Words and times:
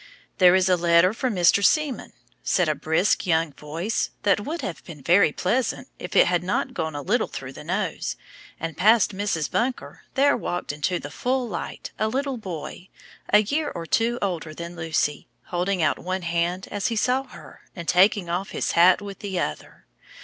"There 0.39 0.55
is 0.55 0.67
a 0.67 0.75
letter 0.75 1.13
from 1.13 1.35
Mr. 1.35 1.63
Seaman," 1.63 2.13
said 2.43 2.67
a 2.67 2.73
brisk 2.73 3.27
young 3.27 3.53
voice, 3.53 4.09
that 4.23 4.39
would 4.39 4.61
have 4.61 4.83
been 4.83 5.03
very 5.03 5.31
pleasant 5.31 5.89
if 5.99 6.15
it 6.15 6.25
had 6.25 6.41
not 6.43 6.73
gone 6.73 6.95
a 6.95 7.03
little 7.03 7.27
through 7.27 7.53
the 7.53 7.63
nose; 7.63 8.15
and 8.59 8.75
past 8.75 9.15
Mrs. 9.15 9.51
Bunker 9.51 10.01
there 10.15 10.35
walked 10.35 10.71
into 10.71 10.97
the 10.97 11.11
full 11.11 11.47
light 11.47 11.91
a 11.99 12.07
little 12.07 12.37
boy, 12.37 12.87
a 13.29 13.43
year 13.43 13.69
or 13.75 13.85
two 13.85 14.17
older 14.23 14.55
than 14.55 14.75
Lucy, 14.75 15.27
holding 15.43 15.83
out 15.83 15.99
one 15.99 16.23
hand 16.23 16.67
as 16.71 16.87
he 16.87 16.95
saw 16.95 17.21
her 17.25 17.61
and 17.75 17.87
taking 17.87 18.27
off 18.27 18.49
his 18.49 18.71
hat 18.71 19.03
with 19.03 19.19
the 19.19 19.39
other. 19.39 19.85